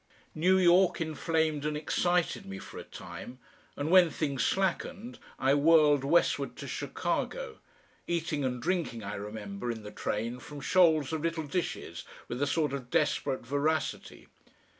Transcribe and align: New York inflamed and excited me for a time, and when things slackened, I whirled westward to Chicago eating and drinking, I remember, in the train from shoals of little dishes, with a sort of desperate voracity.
New 0.33 0.57
York 0.57 0.99
inflamed 0.99 1.63
and 1.63 1.77
excited 1.77 2.47
me 2.47 2.57
for 2.57 2.79
a 2.79 2.83
time, 2.83 3.37
and 3.77 3.91
when 3.91 4.09
things 4.09 4.43
slackened, 4.43 5.19
I 5.37 5.53
whirled 5.53 6.03
westward 6.03 6.55
to 6.55 6.67
Chicago 6.67 7.59
eating 8.07 8.43
and 8.43 8.59
drinking, 8.59 9.03
I 9.03 9.13
remember, 9.13 9.69
in 9.71 9.83
the 9.83 9.91
train 9.91 10.39
from 10.39 10.59
shoals 10.59 11.13
of 11.13 11.21
little 11.21 11.45
dishes, 11.45 12.03
with 12.27 12.41
a 12.41 12.47
sort 12.47 12.73
of 12.73 12.89
desperate 12.89 13.45
voracity. 13.45 14.25